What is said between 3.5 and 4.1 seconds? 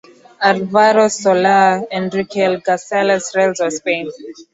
wa Spain